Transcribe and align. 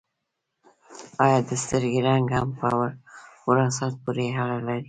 ایا 1.23 1.39
د 1.47 1.49
سترګو 1.63 1.99
رنګ 2.07 2.25
هم 2.37 2.49
په 2.59 2.67
وراثت 3.47 3.93
پورې 4.03 4.25
اړه 4.41 4.57
لري 4.67 4.79